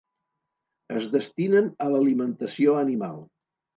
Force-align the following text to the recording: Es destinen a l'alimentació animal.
Es 1.01 1.05
destinen 1.15 1.69
a 1.87 1.91
l'alimentació 1.93 2.77
animal. 2.85 3.21